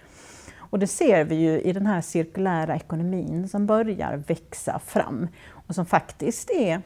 Och 0.57 0.79
det 0.79 0.87
ser 0.87 1.25
vi 1.25 1.35
ju 1.35 1.61
i 1.61 1.73
den 1.73 1.87
här 1.87 2.01
cirkulära 2.01 2.77
ekonomin 2.77 3.49
som 3.49 3.67
börjar 3.67 4.23
växa 4.27 4.79
fram 4.79 5.29
och 5.67 5.75
som 5.75 5.87
faktiskt 5.87 6.51
är 6.51 6.83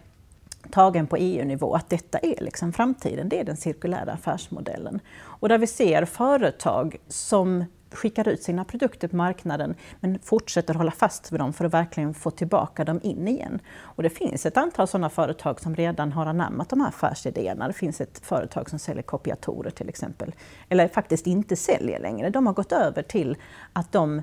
tagen 0.70 1.06
på 1.06 1.16
EU-nivå, 1.16 1.74
att 1.74 1.90
detta 1.90 2.18
är 2.18 2.44
liksom 2.44 2.72
framtiden, 2.72 3.28
det 3.28 3.40
är 3.40 3.44
den 3.44 3.56
cirkulära 3.56 4.12
affärsmodellen. 4.12 5.00
Och 5.22 5.48
där 5.48 5.58
vi 5.58 5.66
ser 5.66 6.04
företag 6.04 6.96
som 7.08 7.64
skickar 7.94 8.28
ut 8.28 8.42
sina 8.42 8.64
produkter 8.64 9.08
på 9.08 9.16
marknaden 9.16 9.74
men 10.00 10.18
fortsätter 10.18 10.74
hålla 10.74 10.90
fast 10.90 11.32
vid 11.32 11.40
dem 11.40 11.52
för 11.52 11.64
att 11.64 11.74
verkligen 11.74 12.14
få 12.14 12.30
tillbaka 12.30 12.84
dem 12.84 13.00
in 13.02 13.28
igen. 13.28 13.60
Och 13.76 14.02
det 14.02 14.10
finns 14.10 14.46
ett 14.46 14.56
antal 14.56 14.88
sådana 14.88 15.10
företag 15.10 15.60
som 15.60 15.76
redan 15.76 16.12
har 16.12 16.26
anammat 16.26 16.68
de 16.68 16.80
här 16.80 16.88
affärsidéerna. 16.88 17.66
Det 17.66 17.72
finns 17.72 18.00
ett 18.00 18.18
företag 18.18 18.70
som 18.70 18.78
säljer 18.78 19.02
kopiatorer 19.02 19.70
till 19.70 19.88
exempel, 19.88 20.34
eller 20.68 20.88
faktiskt 20.88 21.26
inte 21.26 21.56
säljer 21.56 22.00
längre. 22.00 22.30
De 22.30 22.46
har 22.46 22.54
gått 22.54 22.72
över 22.72 23.02
till 23.02 23.36
att 23.72 23.92
de 23.92 24.22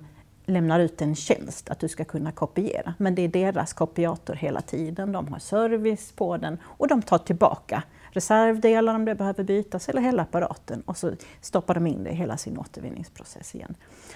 lämnar 0.54 0.80
ut 0.80 1.02
en 1.02 1.16
tjänst 1.16 1.70
att 1.70 1.80
du 1.80 1.88
ska 1.88 2.06
kunna 2.06 2.32
kopiera. 2.32 2.94
Men 2.98 3.16
det 3.16 3.22
är 3.22 3.28
deras 3.28 3.74
kopiator 3.74 4.36
hela 4.36 4.62
tiden. 4.62 5.12
De 5.12 5.28
har 5.28 5.40
service 5.40 6.12
på 6.12 6.38
den 6.38 6.58
och 6.64 6.88
de 6.88 7.02
tar 7.02 7.18
tillbaka 7.18 7.84
reservdelar 8.12 8.96
om 8.96 9.06
det 9.06 9.16
behöver 9.16 9.44
bytas 9.44 9.90
eller 9.90 10.02
hela 10.02 10.22
apparaten 10.22 10.82
och 10.82 10.98
så 10.98 11.12
stoppar 11.42 11.74
de 11.74 11.88
in 11.88 12.04
det 12.04 12.10
i 12.10 12.16
hela 12.16 12.38
sin 12.38 12.58
återvinningsprocess 12.58 13.56
igen. 13.56 13.76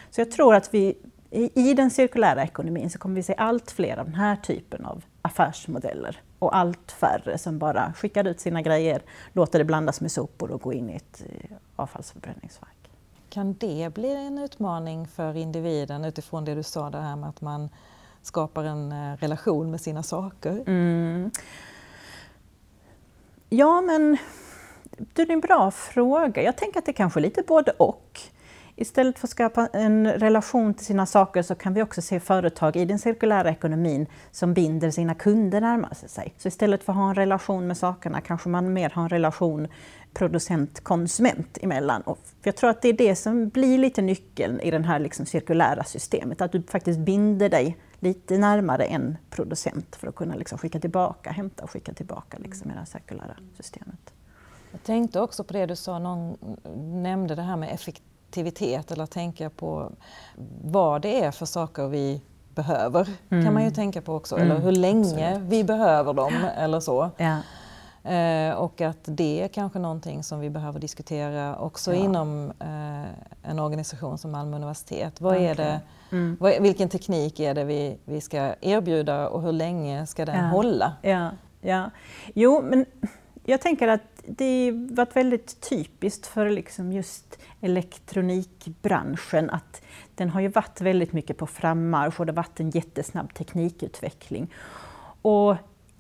Så 0.10 0.22
jag 0.22 0.32
tror 0.32 0.56
att 0.56 0.74
vi 0.74 0.98
i 1.54 1.74
den 1.74 1.92
cirkulära 1.92 2.44
ekonomin 2.44 2.89
så 2.89 3.00
kommer 3.00 3.15
vi 3.15 3.24
se 3.24 3.36
allt 3.38 3.72
fler 3.72 3.98
av 3.98 4.06
den 4.06 4.15
här 4.15 4.36
typen 4.36 4.86
av 4.86 5.04
affärsmodeller 5.22 6.22
och 6.39 6.56
allt 6.56 6.92
färre 6.92 7.38
som 7.38 7.60
bara 7.60 7.94
skickar 7.94 8.27
ut 8.27 8.39
sina 8.39 8.62
grejer, 8.62 9.01
låter 9.34 9.60
det 9.60 9.65
blandas 9.65 10.01
med 10.01 10.12
sopor 10.12 10.51
och 10.51 10.62
gå 10.62 10.74
in 10.74 10.89
i 10.89 10.96
ett 10.96 11.24
eh, 11.30 11.58
avfallsförbränningsverk. 11.75 12.75
Kan 13.36 13.54
det 13.54 13.94
bli 13.94 14.15
en 14.15 14.38
utmaning 14.38 15.08
för 15.08 15.38
individen 15.38 16.06
utifrån 16.06 16.46
det 16.46 16.56
du 16.56 16.63
sa 16.63 16.89
det 16.89 17.01
här 17.01 17.15
med 17.15 17.30
att 17.30 17.42
man 17.42 17.70
skapar 18.22 18.63
en 18.63 18.92
eh, 18.92 19.18
relation 19.18 19.72
med 19.72 19.82
sina 19.82 20.04
saker? 20.04 20.63
Mm. 20.68 21.32
Ja, 23.50 23.82
men 23.82 24.18
det 24.98 25.22
är 25.22 25.32
en 25.32 25.39
bra 25.39 25.72
fråga. 25.72 26.42
Jag 26.42 26.58
tänker 26.58 26.80
att 26.80 26.86
det 26.86 26.94
kanske 26.94 27.20
är 27.20 27.22
lite 27.22 27.44
både 27.48 27.72
och. 27.72 28.20
Istället 28.77 29.20
för 29.20 29.27
att 29.27 29.32
skapa 29.32 29.67
en 29.67 30.08
relation 30.08 30.74
till 30.74 30.86
sina 30.86 31.05
saker 31.05 31.41
så 31.41 31.55
kan 31.55 31.74
vi 31.74 31.82
också 31.82 32.01
se 32.01 32.20
företag 32.20 32.75
i 32.75 32.86
den 32.86 33.00
cirkulära 33.00 33.50
ekonomin 33.50 34.08
som 34.32 34.53
binder 34.53 34.91
sina 34.91 35.15
kunder 35.15 35.62
närmare 35.62 35.96
sig. 35.96 36.34
Så 36.38 36.48
istället 36.48 36.84
för 36.84 36.94
att 36.94 36.98
ha 36.98 37.10
en 37.10 37.15
relation 37.15 37.67
med 37.67 37.77
sakerna 37.77 38.22
kanske 38.22 38.50
man 38.50 38.74
mer 38.74 38.89
har 38.89 39.03
en 39.03 39.10
relation 39.10 39.67
producent-konsument 40.13 41.58
emellan. 41.62 42.01
Och 42.01 42.20
jag 42.44 42.55
tror 42.55 42.70
att 42.70 42.82
det 42.82 42.89
är 42.89 42.94
det 42.94 43.15
som 43.15 43.50
blir 43.50 43.77
lite 43.77 44.01
nyckeln 44.01 44.60
i 44.60 44.72
det 44.72 44.86
här 44.86 45.00
liksom 45.00 45.25
cirkulära 45.25 45.84
systemet, 45.84 46.41
att 46.41 46.51
du 46.51 46.63
faktiskt 46.63 47.00
binder 47.00 47.50
dig 47.50 47.77
lite 48.00 48.38
närmare 48.38 48.86
en 48.86 49.17
producent 49.29 49.96
för 49.96 50.08
att 50.08 50.15
kunna 50.15 50.36
liksom 50.36 50.58
skicka 50.58 50.79
tillbaka, 50.79 51.32
hämta 51.32 51.63
och 51.63 51.72
skicka 51.72 51.94
tillbaka 51.94 52.38
liksom 52.38 52.70
i 52.72 52.74
det 52.74 52.79
här 52.79 52.86
cirkulära 52.86 53.36
systemet. 53.58 54.13
Jag 54.72 54.84
tänkte 54.84 55.22
också 55.22 55.44
på 55.44 55.53
det 55.53 55.65
du 55.65 55.75
sa, 55.75 56.00
någon 56.00 56.38
nämnde 57.03 57.36
det 57.36 57.41
här 57.41 57.55
med 57.58 57.74
effektivitet 57.74 58.14
eller 58.38 59.06
tänka 59.06 59.50
på 59.50 59.92
vad 60.62 61.01
det 61.01 61.24
är 61.24 61.32
för 61.32 61.46
saker 61.46 61.88
vi 61.88 62.22
behöver, 62.56 63.08
mm. 63.30 63.46
kan 63.46 63.54
man 63.54 63.63
ju 63.63 63.72
tänka 63.72 64.01
på 64.01 64.13
också, 64.13 64.36
eller 64.36 64.51
mm, 64.51 64.63
hur 64.63 64.72
länge 64.72 65.30
Absolut. 65.30 65.50
vi 65.50 65.63
behöver 65.63 66.13
dem 66.13 66.34
eller 66.58 66.80
så. 66.80 67.10
Ja. 67.18 67.38
Eh, 68.12 68.54
och 68.56 68.82
att 68.82 69.00
det 69.04 69.42
är 69.42 69.48
kanske 69.48 69.80
någonting 69.80 70.24
som 70.24 70.39
vi 70.39 70.50
behöver 70.50 70.80
diskutera 70.80 71.58
också 71.58 71.94
ja. 71.94 72.04
inom 72.04 72.51
eh, 72.60 73.50
en 73.51 73.60
organisation 73.60 74.18
som 74.18 74.32
Malmö 74.32 74.56
universitet. 74.56 75.22
Vad 75.22 75.38
är 75.38 75.56
det, 75.56 75.82
mm. 76.12 76.38
vad, 76.39 76.62
vilken 76.62 76.89
teknik 76.89 77.39
är 77.39 77.54
det 77.54 77.63
vi, 77.63 77.98
vi 78.06 78.22
ska 78.22 78.54
erbjuda 78.62 79.30
och 79.30 79.42
hur 79.42 79.51
länge 79.51 80.08
ska 80.08 80.25
den 80.25 80.46
ja. 80.46 80.50
hålla? 80.50 80.94
Ja. 81.01 81.30
Ja. 81.62 81.89
Jo, 82.34 82.62
men 82.63 82.86
jag 83.46 83.62
tänker 83.62 83.88
att 83.88 84.14
det 84.27 84.70
har 84.70 84.96
varit 84.96 85.15
väldigt 85.15 85.70
typiskt 85.70 86.27
för 86.27 86.50
liksom 86.50 86.91
just 86.91 87.39
elektronikbranschen 87.62 89.50
att 89.50 89.82
den 90.15 90.29
har 90.29 90.41
ju 90.41 90.48
varit 90.48 90.82
väldigt 90.82 91.13
mycket 91.13 91.38
på 91.38 91.48
frammarsch 91.48 92.20
och 92.20 92.25
det 92.25 92.32
har 92.32 92.36
varit 92.36 92.60
en 92.60 92.70
jättesnabb 92.70 93.34
teknikutveckling. 93.34 94.53
Och 95.22 95.55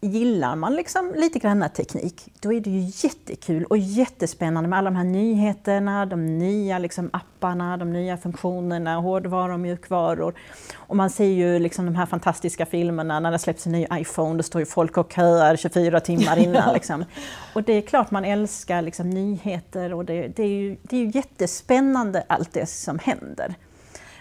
gillar 0.05 0.55
man 0.55 0.75
liksom 0.75 1.13
lite 1.15 1.39
grann 1.39 1.69
teknik, 1.75 2.33
då 2.39 2.53
är 2.53 2.61
det 2.61 2.69
ju 2.69 3.07
jättekul 3.07 3.65
och 3.65 3.77
jättespännande 3.77 4.69
med 4.69 4.79
alla 4.79 4.89
de 4.89 4.95
här 4.95 5.03
nyheterna, 5.03 6.05
de 6.05 6.37
nya 6.37 6.79
liksom 6.79 7.09
apparna, 7.13 7.77
de 7.77 7.93
nya 7.93 8.17
funktionerna, 8.17 8.95
hårdvaror 8.95 9.53
och 9.53 9.59
mjukvaror. 9.59 10.33
Och 10.75 10.95
man 10.95 11.09
ser 11.09 11.25
ju 11.25 11.59
liksom 11.59 11.85
de 11.85 11.95
här 11.95 12.05
fantastiska 12.05 12.65
filmerna 12.65 13.19
när 13.19 13.31
det 13.31 13.39
släpps 13.39 13.65
en 13.65 13.71
ny 13.71 13.87
iPhone, 13.93 14.37
då 14.37 14.43
står 14.43 14.61
ju 14.61 14.65
folk 14.65 14.97
och 14.97 15.11
köar 15.11 15.55
24 15.55 15.99
timmar 15.99 16.37
innan. 16.37 16.73
Liksom. 16.73 17.05
Och 17.53 17.63
det 17.63 17.73
är 17.73 17.81
klart 17.81 18.11
man 18.11 18.25
älskar 18.25 18.81
liksom 18.81 19.09
nyheter 19.09 19.93
och 19.93 20.05
det, 20.05 20.27
det, 20.27 20.43
är 20.43 20.47
ju, 20.47 20.77
det 20.81 20.95
är 20.97 20.99
ju 20.99 21.11
jättespännande 21.13 22.23
allt 22.27 22.53
det 22.53 22.65
som 22.65 22.99
händer. 22.99 23.55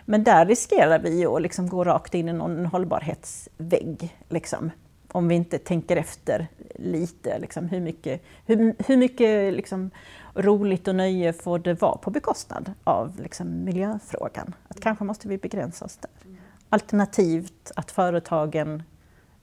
Men 0.05 0.25
där 0.25 0.47
riskerar 0.47 0.99
vi 0.99 1.27
att 1.27 1.43
liksom 1.43 1.69
gå 1.69 1.85
rakt 1.85 2.15
in 2.15 2.29
i 2.29 2.33
någon 2.33 2.67
hållbarhetsvägg. 2.67 4.17
Liksom 4.29 4.71
om 5.15 5.29
vi 5.29 5.35
inte 5.35 5.59
tänker 5.59 5.97
efter 5.97 6.49
lite. 6.75 7.39
Liksom, 7.39 7.69
hur 7.69 7.81
mycket, 7.81 8.23
hur, 8.47 8.75
hur 8.87 8.97
mycket 8.97 9.55
liksom, 9.55 9.91
roligt 10.35 10.89
och 10.89 10.95
nöje 10.95 11.33
får 11.33 11.59
det 11.59 11.75
vara 11.75 11.97
på 11.97 12.11
bekostnad 12.11 12.73
av 12.85 13.21
liksom, 13.21 13.65
miljöfrågan? 13.65 14.55
Att 14.69 14.81
kanske 14.81 15.05
måste 15.05 15.29
vi 15.29 15.39
begränsa 15.39 15.85
oss 15.85 15.97
där. 15.97 16.11
Alternativt 16.69 17.73
att 17.77 17.91
företagen 17.91 18.83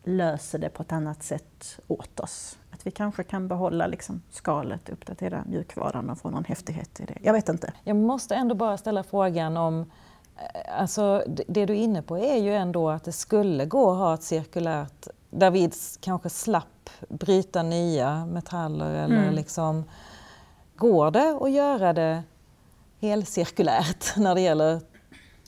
löser 0.04 0.60
det 0.60 0.70
på 0.70 0.84
ett 0.84 0.92
annat 0.92 1.24
sätt 1.24 1.80
åt 1.88 2.20
oss. 2.20 2.58
Att 2.72 2.88
vi 2.88 2.92
kanske 2.92 3.24
kan 3.24 3.48
behålla 3.48 3.88
liksom, 3.88 4.22
skalet, 4.30 4.90
uppdatera 4.90 5.44
mjukvaran 5.48 6.10
och 6.10 6.18
få 6.18 6.30
någon 6.30 6.46
häftighet 6.46 7.00
i 7.00 7.06
det. 7.06 7.18
Jag 7.22 7.34
vet 7.34 7.50
inte. 7.50 7.74
Jag 7.84 7.96
måste 7.96 8.36
ändå 8.36 8.56
bara 8.56 8.78
ställa 8.78 9.04
frågan 9.04 9.58
om 9.58 9.92
eh, 10.38 10.80
Alltså, 10.80 11.24
det 11.28 11.66
du 11.66 11.74
är 11.74 11.78
inne 11.78 12.02
på 12.02 12.18
är 12.18 12.38
ju 12.38 12.56
ändå 12.56 12.90
att 12.90 13.04
det 13.04 13.12
skulle 13.12 13.66
gå 13.66 13.92
att 13.92 13.98
ha 13.98 14.14
ett 14.14 14.24
cirkulärt 14.24 15.08
vi 15.32 15.72
kanske 16.00 16.30
slapp 16.30 16.90
bryta 17.10 17.64
nya 17.64 18.26
metaller 18.26 18.94
eller 18.94 19.24
mm. 19.24 19.34
liksom 19.34 19.84
Går 20.82 21.12
det 21.12 21.38
att 21.42 21.52
göra 21.52 21.94
det 21.94 22.24
helcirkulärt 23.00 24.06
när 24.18 24.36
det 24.36 24.42
gäller 24.42 24.82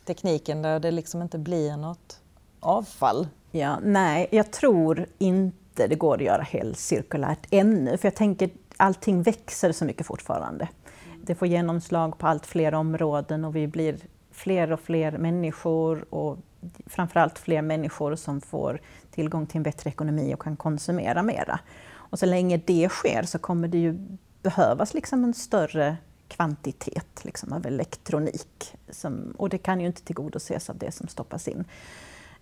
tekniken 0.06 0.62
där 0.62 0.80
det 0.80 0.92
liksom 0.92 1.22
inte 1.22 1.38
blir 1.38 1.78
något 1.78 2.22
avfall? 2.60 3.28
Ja, 3.52 3.80
nej, 3.84 4.28
jag 4.32 4.52
tror 4.52 5.06
inte 5.18 5.88
det 5.88 5.96
går 5.96 6.16
att 6.16 6.24
göra 6.24 6.42
helcirkulärt 6.42 7.48
ännu, 7.52 7.98
för 7.98 8.08
jag 8.08 8.16
tänker 8.16 8.50
allting 8.78 9.24
växer 9.24 9.72
så 9.72 9.86
mycket 9.86 10.06
fortfarande. 10.06 10.68
Det 11.24 11.36
får 11.36 11.48
genomslag 11.48 12.18
på 12.18 12.28
allt 12.28 12.46
fler 12.46 12.74
områden 12.74 13.46
och 13.46 13.56
vi 13.56 13.68
blir 13.68 13.98
fler 14.32 14.72
och 14.72 14.80
fler 14.80 15.18
människor 15.18 16.14
och 16.14 16.38
framförallt 16.86 17.40
fler 17.40 17.62
människor 17.62 18.16
som 18.16 18.42
får 18.42 18.82
tillgång 19.12 19.46
till 19.46 19.58
en 19.58 19.64
bättre 19.64 19.90
ekonomi 19.90 20.34
och 20.34 20.42
kan 20.42 20.56
konsumera 20.56 21.24
mera. 21.24 21.60
Och 21.94 22.20
så 22.20 22.26
länge 22.26 22.58
det 22.66 22.90
sker 22.90 23.24
så 23.24 23.40
kommer 23.40 23.68
det 23.68 23.78
ju 23.78 24.18
behövas 24.42 24.94
liksom 24.94 25.24
en 25.24 25.34
större 25.34 25.98
kvantitet 26.28 27.26
liksom, 27.26 27.54
av 27.54 27.66
elektronik. 27.66 28.76
Som, 28.90 29.34
och 29.38 29.50
det 29.50 29.58
kan 29.58 29.80
ju 29.80 29.88
inte 29.88 30.02
tillgodoses 30.02 30.70
av 30.70 30.78
det 30.78 30.92
som 30.92 31.08
stoppas 31.08 31.48
in 31.48 31.66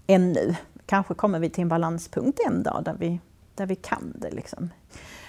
ännu. 0.08 0.56
Kanske 0.86 1.14
kommer 1.14 1.40
vi 1.40 1.50
till 1.50 1.62
en 1.62 1.70
balanspunkt 1.70 2.40
en 2.48 2.64
dag 2.64 2.82
där 2.86 2.96
vi, 3.00 3.20
där 3.56 3.66
vi 3.66 3.76
kan 3.76 4.14
det. 4.16 4.32
Liksom. 4.32 4.70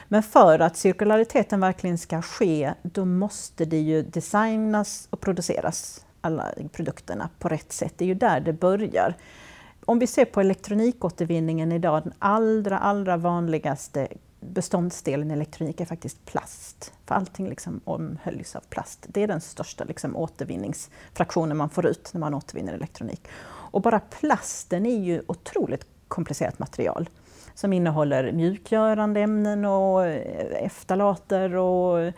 Men 0.09 0.23
för 0.23 0.59
att 0.59 0.77
cirkulariteten 0.77 1.61
verkligen 1.61 1.99
ska 1.99 2.23
ske, 2.23 2.75
då 2.83 3.05
måste 3.05 3.65
det 3.65 3.81
ju 3.81 4.03
designas 4.03 5.07
och 5.11 5.21
produceras 5.21 6.05
alla 6.23 6.52
produkterna 6.73 7.29
på 7.38 7.49
rätt 7.49 7.73
sätt. 7.73 7.95
Det 7.97 8.05
är 8.05 8.07
ju 8.07 8.14
där 8.14 8.41
det 8.41 8.52
börjar. 8.52 9.14
Om 9.85 9.99
vi 9.99 10.07
ser 10.07 10.25
på 10.25 10.41
elektronikåtervinningen 10.41 11.73
idag, 11.73 12.02
den 12.02 12.12
allra, 12.19 12.79
allra 12.79 13.17
vanligaste 13.17 14.09
beståndsdelen 14.41 15.31
i 15.31 15.35
elektronik 15.35 15.81
är 15.81 15.85
faktiskt 15.85 16.25
plast. 16.25 16.93
För 17.07 17.14
allting 17.14 17.49
liksom 17.49 17.81
omhöljs 17.85 18.57
av 18.57 18.61
plast. 18.61 19.07
Det 19.09 19.23
är 19.23 19.29
den 19.29 19.41
största 19.41 19.85
liksom 19.85 20.17
återvinningsfraktionen 20.17 21.57
man 21.57 21.71
får 21.71 21.87
ut 21.87 22.11
när 22.12 22.21
man 22.21 22.35
återvinner 22.35 22.73
elektronik. 22.73 23.29
Och 23.45 23.83
bara 23.83 24.00
plasten 24.00 24.87
är 24.87 24.99
ju 24.99 25.23
otroligt 25.26 25.87
komplicerat 26.09 26.59
material 26.59 27.09
som 27.55 27.73
innehåller 27.73 28.33
mjukgörande 28.33 29.21
ämnen 29.21 29.64
och 29.64 30.07
eh, 30.07 30.64
eftalater 30.64 31.55
och, 31.55 32.12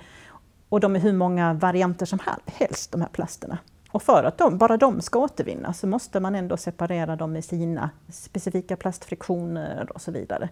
och 0.68 0.80
de 0.80 0.96
är 0.96 1.00
hur 1.00 1.12
många 1.12 1.54
varianter 1.54 2.06
som 2.06 2.18
helst, 2.46 2.92
de 2.92 3.00
här 3.00 3.08
plasterna. 3.08 3.58
Och 3.94 4.02
för 4.02 4.24
att 4.24 4.38
de, 4.38 4.58
bara 4.58 4.76
de 4.76 5.00
ska 5.00 5.18
återvinnas 5.18 5.78
så 5.78 5.86
måste 5.86 6.20
man 6.20 6.34
ändå 6.34 6.56
separera 6.56 7.16
dem 7.16 7.32
med 7.32 7.44
sina 7.44 7.90
specifika 8.08 8.76
plastfriktioner 8.76 9.92
och 9.94 10.00
så 10.00 10.10
vidare. 10.10 10.48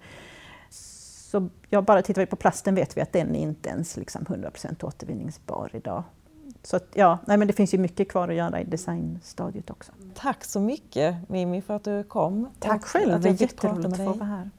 Så 0.71 1.49
ja, 1.69 1.83
bara 1.83 2.03
tittar 2.03 2.23
vi 2.23 2.27
på 2.27 2.37
plasten 2.37 2.75
vet 2.75 2.97
vi 2.97 3.01
att 3.01 3.13
den 3.13 3.37
är 3.37 3.41
inte 3.41 3.69
ens 3.69 3.97
liksom 3.97 4.25
100% 4.25 4.85
återvinningsbar 4.85 5.71
idag. 5.73 6.03
Så 6.63 6.77
att, 6.77 6.89
ja, 6.95 7.19
nej, 7.27 7.37
men 7.37 7.49
det 7.49 7.53
finns 7.53 7.75
ju 7.75 7.79
mycket 7.79 8.09
kvar 8.09 8.29
att 8.29 8.35
göra 8.35 8.61
i 8.61 8.65
designstadiet 8.65 9.71
också. 9.71 9.93
Tack 10.15 10.45
så 10.45 10.61
mycket 10.61 11.29
Mimmi 11.29 11.63
för 11.63 11.77
att 11.77 11.85
du 11.85 12.05
kom. 12.05 12.49
Tack 12.59 12.85
själv, 12.85 13.21
det 13.21 13.29
är 13.29 13.43
jätteroligt 13.43 13.87
att 13.87 13.97
få 13.97 14.13
vara 14.13 14.25
här. 14.25 14.51